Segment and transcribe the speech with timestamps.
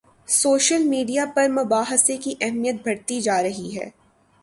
[0.27, 3.89] Social media پر مباحثے کی اہمیت بڑھتی جا رہی ہے۔